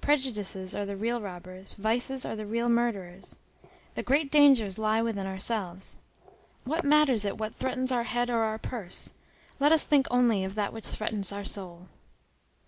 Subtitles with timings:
[0.00, 3.38] Prejudices are the real robbers; vices are the real murderers.
[3.96, 5.98] The great dangers lie within ourselves.
[6.62, 9.14] What matters it what threatens our head or our purse!
[9.58, 11.88] Let us think only of that which threatens our soul."